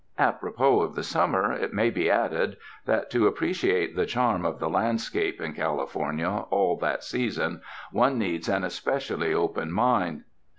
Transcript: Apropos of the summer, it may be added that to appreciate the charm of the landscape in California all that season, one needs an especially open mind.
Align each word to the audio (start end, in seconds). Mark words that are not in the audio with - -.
Apropos 0.17 0.81
of 0.81 0.95
the 0.95 1.03
summer, 1.03 1.53
it 1.53 1.75
may 1.75 1.91
be 1.91 2.09
added 2.09 2.57
that 2.87 3.11
to 3.11 3.27
appreciate 3.27 3.95
the 3.95 4.07
charm 4.07 4.45
of 4.47 4.57
the 4.57 4.67
landscape 4.67 5.39
in 5.39 5.53
California 5.53 6.27
all 6.49 6.75
that 6.77 7.03
season, 7.03 7.61
one 7.91 8.17
needs 8.17 8.49
an 8.49 8.63
especially 8.63 9.31
open 9.31 9.71
mind. 9.71 10.23